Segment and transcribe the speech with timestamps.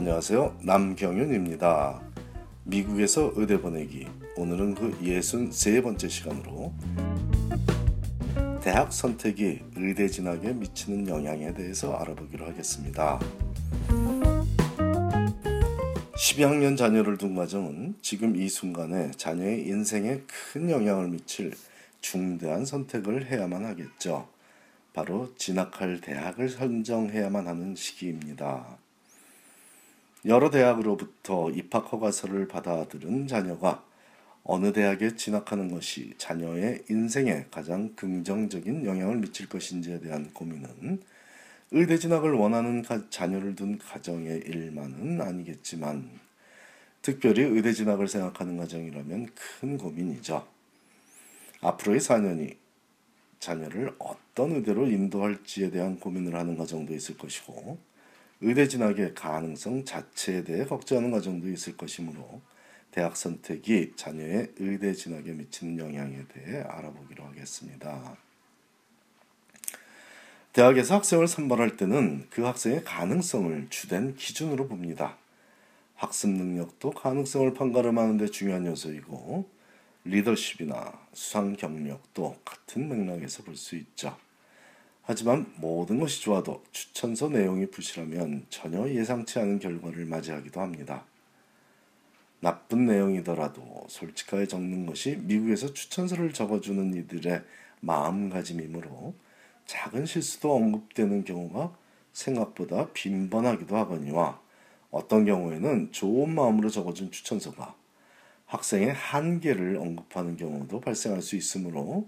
[0.00, 0.60] 안녕하세요.
[0.62, 2.00] 남경윤입니다.
[2.64, 4.06] 미국에서 의대 보내기.
[4.34, 6.72] 오늘은 그 63번째 시간으로
[8.62, 13.20] 대학 선택이 의대 진학에 미치는 영향에 대해서 알아보기로 하겠습니다.
[16.16, 21.52] 12학년 자녀를 둔 가정은 지금 이 순간에 자녀의 인생에 큰 영향을 미칠
[22.00, 24.28] 중대한 선택을 해야만 하겠죠.
[24.94, 28.78] 바로 진학할 대학을 선정해야만 하는 시기입니다.
[30.26, 33.82] 여러 대학으로부터 입학 허가서를 받아들은 자녀가
[34.44, 41.00] 어느 대학에 진학하는 것이 자녀의 인생에 가장 긍정적인 영향을 미칠 것인지에 대한 고민은
[41.70, 46.10] 의대 진학을 원하는 자녀를 둔 가정의 일만은 아니겠지만
[47.00, 50.46] 특별히 의대 진학을 생각하는 가정이라면 큰 고민이죠.
[51.62, 52.56] 앞으로의 4년이
[53.38, 57.78] 자녀를 어떤 의대로 인도할지에 대한 고민을 하는 가정도 있을 것이고
[58.42, 62.40] 의대 진학의 가능성 자체에 대해 걱정하는 가정도 있을 것이므로
[62.90, 68.16] 대학 선택이 자녀의 의대 진학에 미치는 영향에 대해 알아보기로 하겠습니다.
[70.52, 75.16] 대학에서 학생을 선발할 때는 그 학생의 가능성을 주된 기준으로 봅니다.
[75.94, 79.48] 학습 능력도 가능성을 판가름하는 데 중요한 요소이고
[80.04, 84.16] 리더십이나 수상 경력도 같은 맥락에서 볼 수 있죠.
[85.10, 91.04] 하지만 모든 것이 좋아도 추천서 내용이 부실하면 전혀 예상치 않은 결과를 맞이하기도 합니다.
[92.38, 97.42] 나쁜 내용이더라도 솔직하게 적는 것이 미국에서 추천서를 적어주는 이들의
[97.80, 99.14] 마음가짐이므로
[99.66, 101.76] 작은 실수도 언급되는 경우가
[102.12, 104.40] 생각보다 빈번하기도 하거니와
[104.92, 107.74] 어떤 경우에는 좋은 마음으로 적어준 추천서가
[108.46, 112.06] 학생의 한계를 언급하는 경우도 발생할 수 있으므로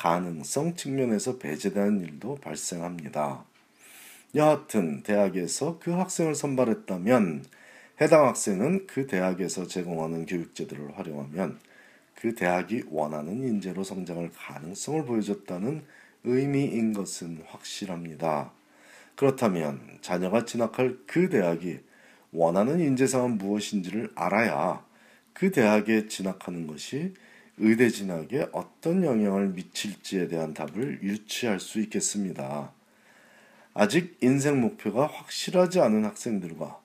[0.00, 3.44] 가능성 측면에서 배제되는 일도 발생합니다.
[4.34, 7.44] 여하튼 대학에서 그 학생을 선발했다면
[8.00, 11.58] 해당 학생은 그 대학에서 제공하는 교육제도를 활용하면
[12.14, 15.84] 그 대학이 원하는 인재로 성장할 가능성을 보여줬다는
[16.24, 18.52] 의미인 것은 확실합니다.
[19.16, 21.80] 그렇다면 자녀가 진학할 그 대학이
[22.32, 24.82] 원하는 인재상은 무엇인지를 알아야
[25.34, 27.12] 그 대학에 진학하는 것이
[27.62, 32.72] 의대 진학에 어떤 영향을 미칠지에 대한 답을 유추할 수 있겠습니다.
[33.74, 36.80] 아직 인생 목표가 확실하지 않은 학생들과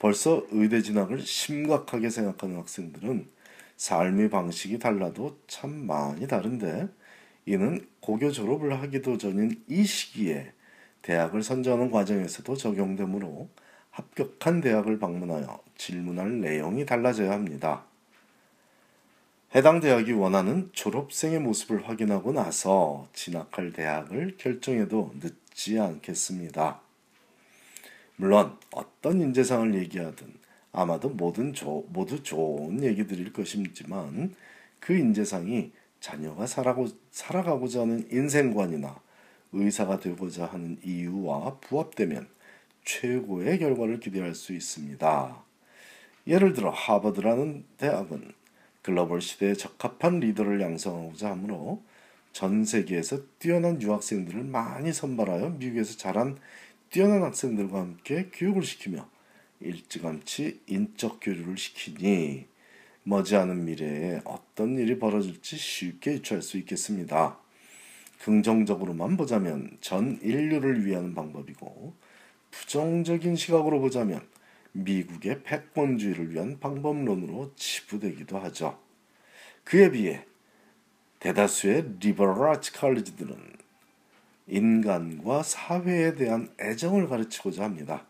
[0.00, 3.28] 벌써 의대 진학을 심각하게 생각하는 학생들은
[3.76, 6.88] 삶의 방식이 달라도 참 많이 다른데
[7.46, 10.52] 이는 고교 졸업을 하기도 전인 이 시기에
[11.02, 13.48] 대학을 선정하는 과정에서도 적용되므로
[13.92, 17.84] 합격한 대학을 방문하여 질문할 내용이 달라져야 합니다.
[19.54, 26.82] 해당 대학이 원하는 졸업생의 모습을 확인하고 나서 진학할 대학을 결정해도 늦지 않겠습니다.
[28.16, 30.34] 물론 어떤 인재상을 얘기하든
[30.70, 34.34] 아마도 모든 조, 모두 좋은 얘기들일 것이지만
[34.80, 39.00] 그 인재상이 자녀가 살아고, 살아가고자 하는 인생관이나
[39.52, 42.28] 의사가 되고자 하는 이유와 부합되면
[42.84, 45.42] 최고의 결과를 기대할 수 있습니다.
[46.26, 48.34] 예를 들어 하버드라는 대학은
[48.82, 51.82] 글로벌 시대에 적합한 리더를 양성하고자 하므로
[52.32, 56.38] 전 세계에서 뛰어난 유학생들을 많이 선발하여 미국에서 자란
[56.90, 59.08] 뛰어난 학생들과 함께 교육을 시키며
[59.60, 62.46] 일찌감치 인적 교류를 시키니
[63.02, 67.38] 머지않은 미래에 어떤 일이 벌어질지 쉽게 유추할 수 있겠습니다.
[68.20, 71.94] 긍정적으로만 보자면 전 인류를 위한 방법이고
[72.50, 74.26] 부정적인 시각으로 보자면
[74.84, 78.78] 미국의 패권주의를 위한 방법론으로 치부되기도 하죠.
[79.64, 80.24] 그에 비해
[81.20, 83.36] 대다수의 리버럴 아츠 칼리지들은
[84.46, 88.06] 인간과 사회에 대한 애정을 가르치고자 합니다.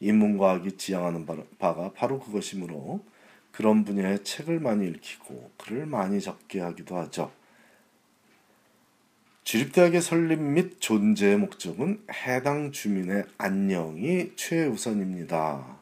[0.00, 1.26] 인문과학이 지향하는
[1.58, 3.04] 바가 바로 그것이므로
[3.52, 7.30] 그런 분야의 책을 많이 읽히고 글을 많이 적게 하기도 하죠.
[9.44, 15.81] 주립대학의 설립 및 존재의 목적은 해당 주민의 안녕이 최우선입니다.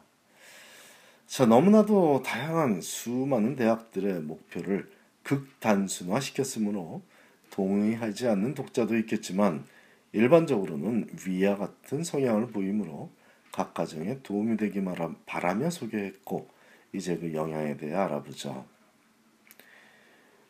[1.31, 4.91] 자, 너무나도 다양한 수많은 대학들의 목표를
[5.23, 7.03] 극단순화시켰으므로
[7.51, 9.63] 동의하지 않는 독자도 있겠지만
[10.11, 13.11] 일반적으로는 위와 같은 성향을 보이므로
[13.53, 14.83] 각 가정에 도움이 되기
[15.25, 16.49] 바라며 소개했고
[16.91, 18.65] 이제 그 영향에 대해 알아보죠.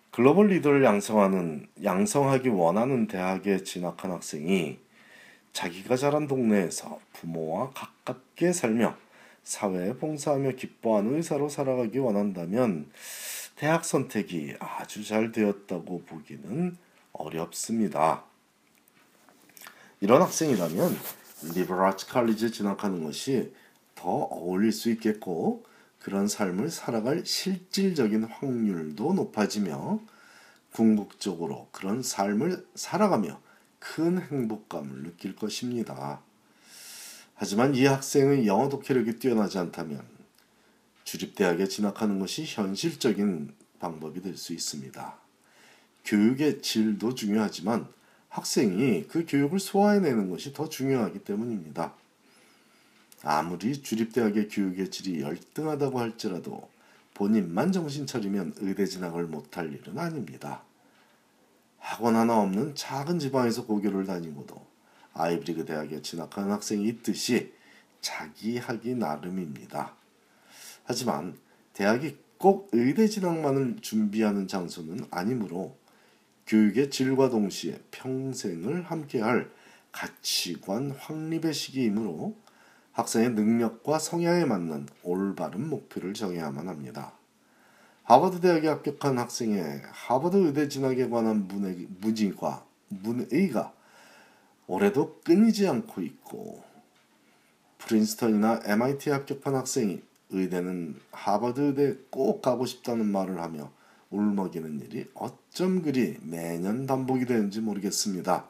[0.09, 4.79] 글로벌 리더를 양성하는 양성하기 원하는 대학에 진학한 학생이
[5.53, 8.97] 자기가 자란 동네에서 부모와 가깝게 살며
[9.43, 12.89] 사회에 봉사하며 기뻐하는 의사로 살아가기 원한다면
[13.55, 16.77] 대학 선택이 아주 잘 되었다고 보기는
[17.13, 18.23] 어렵습니다.
[19.99, 20.97] 이런 학생이라면
[21.55, 23.53] 리버라츠 칼리지에 진학하는 것이
[23.95, 25.63] 더 어울릴 수 있겠고
[25.99, 29.99] 그런 삶을 살아갈 실질적인 확률도 높아지며
[30.73, 33.39] 궁극적으로 그런 삶을 살아가며
[33.77, 36.21] 큰 행복감을 느낄 것입니다.
[37.41, 39.99] 하지만 이 학생의 영어 독해력이 뛰어나지 않다면
[41.05, 45.15] 주립대학에 진학하는 것이 현실적인 방법이 될 수 있습니다.
[46.05, 47.87] 교육의 질도 중요하지만
[48.29, 51.95] 학생이 그 교육을 소화해내는 것이 더 중요하기 때문입니다.
[53.23, 56.69] 아무리 주립대학의 교육의 질이 열등하다고 할지라도
[57.15, 60.61] 본인만 정신 차리면 의대 진학을 못할 일은 아닙니다.
[61.79, 64.70] 학원 하나 없는 작은 지방에서 고교를 다니고도
[65.13, 67.53] 아이브리그 대학에 진학하는 학생이 있듯이
[68.01, 69.95] 자기 하기 나름입니다.
[70.83, 71.37] 하지만
[71.73, 75.75] 대학이 꼭 의대 진학만을 준비하는 장소는 아니므로
[76.47, 79.51] 교육의 질과 동시에 평생을 함께할
[79.91, 82.35] 가치관 확립의 시기이므로
[82.93, 87.13] 학생의 능력과 성향에 맞는 올바른 목표를 정해야만 합니다.
[88.03, 93.73] 하버드 대학에 합격한 학생의 하버드 의대 진학에 관한 문의가 문의가
[94.67, 96.63] 올해도 끊이지 않고 있고
[97.79, 103.71] 프린스턴이나 MIT에 합격한 학생이 의대는 하버드 의대 꼭 가고 싶다는 말을 하며
[104.11, 108.45] 울먹이는 일이 어쩜 그리 매년 반복이 되는지 모르겠습니다.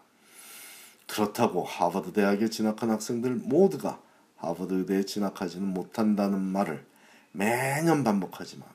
[1.07, 4.01] 그렇다고 하버드 대학에 진학한 학생들 모두가
[4.37, 6.85] 하버드 의대에 진학하지는 못한다는 말을
[7.31, 8.67] 매년 반복하지만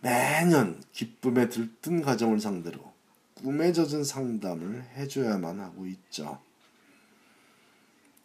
[0.00, 2.95] 매년 기쁨에 들뜬 가정을 상대로
[3.36, 6.40] 꿈에 젖은 상담을 해줘야만 하고 있죠.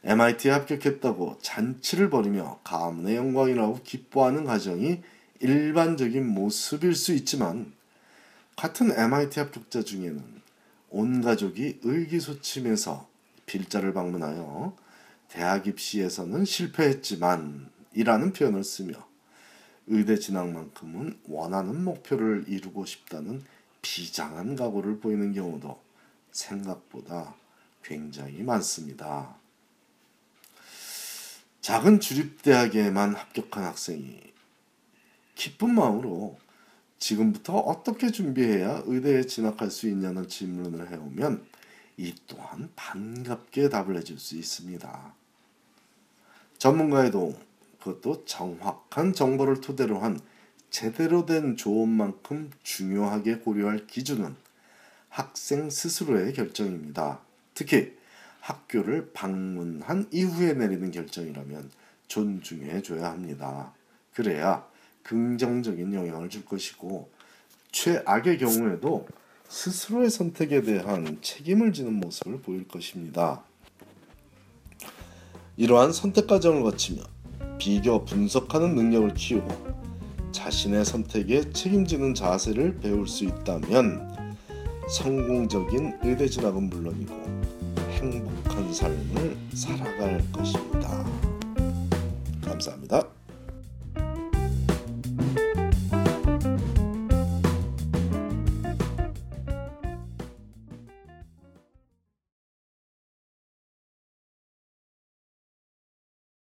[0.03, 5.01] MIT에 합격했다고 잔치를 벌이며 가문의 영광이라고 기뻐하는 가정이
[5.41, 7.73] 일반적인 모습일 수 있지만
[8.55, 10.41] 같은 MIT 합격자 중에는
[10.89, 13.07] 온 가족이 의기소침해서
[13.45, 14.75] 빌자를 방문하여
[15.27, 18.93] 대학 입시에서는 실패했지만 이라는 표현을 쓰며
[19.87, 23.43] 의대 진학만큼은 원하는 목표를 이루고 싶다는
[23.81, 25.81] 비장한 각오를 보이는 경우도
[26.31, 27.35] 생각보다
[27.83, 29.35] 굉장히 많습니다.
[31.61, 34.19] 작은 주립대학에만 합격한 학생이
[35.35, 36.39] 기쁜 마음으로
[36.99, 41.45] 지금부터 어떻게 준비해야 의대에 진학할 수 있냐는 질문을 해오면
[41.97, 45.13] 이 또한 반갑게 답을 해줄 수 있습니다.
[46.57, 47.35] 전문가의 도움,
[47.79, 50.19] 그것도 정확한 정보를 토대로 한
[50.71, 54.35] 제대로 된 조언만큼 중요하게 고려할 기준은
[55.09, 57.19] 학생 스스로의 결정입니다.
[57.53, 57.93] 특히
[58.39, 61.69] 학교를 방문한 이후에 내리는 결정이라면
[62.07, 63.73] 존중해 줘야 합니다.
[64.13, 64.65] 그래야
[65.03, 67.09] 긍정적인 영향을 줄 것이고
[67.73, 69.07] 최악의 경우에도
[69.49, 73.43] 스스로의 선택에 대한 책임을 지는 모습을 보일 것입니다.
[75.57, 77.03] 이러한 선택 과정을 거치며
[77.59, 79.80] 비교 분석하는 능력을 키우고
[80.31, 84.35] 자신의 선택에 책임지는 자세를 배울 수 있다면
[84.89, 87.13] 성공적인 의대 진학은 물론이고
[87.91, 91.05] 행복한 삶을 살아갈 것입니다.
[92.41, 93.20] 감사합니다.